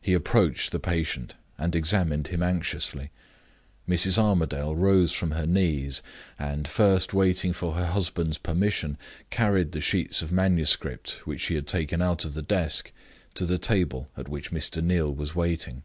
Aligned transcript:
He 0.00 0.14
approached 0.14 0.72
the 0.72 0.80
patient, 0.80 1.34
and 1.58 1.76
examined 1.76 2.28
him 2.28 2.42
anxiously. 2.42 3.10
Mrs. 3.86 4.16
Armadale 4.16 4.74
rose 4.74 5.12
from 5.12 5.32
her 5.32 5.44
knees; 5.44 6.00
and, 6.38 6.66
first 6.66 7.12
waiting 7.12 7.52
for 7.52 7.74
her 7.74 7.84
husband's 7.88 8.38
permission, 8.38 8.96
carried 9.28 9.72
the 9.72 9.82
sheets 9.82 10.22
of 10.22 10.32
manuscript 10.32 11.26
which 11.26 11.42
she 11.42 11.56
had 11.56 11.66
taken 11.66 12.00
out 12.00 12.24
of 12.24 12.32
the 12.32 12.40
desk 12.40 12.90
to 13.34 13.44
the 13.44 13.58
table 13.58 14.08
at 14.16 14.30
which 14.30 14.50
Mr. 14.50 14.82
Neal 14.82 15.12
was 15.12 15.34
waiting. 15.34 15.82